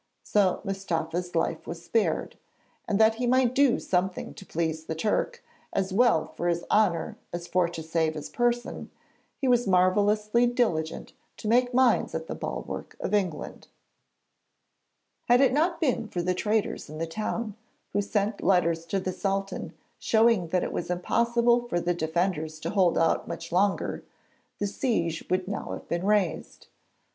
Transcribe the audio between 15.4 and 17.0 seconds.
it not been for the traitors in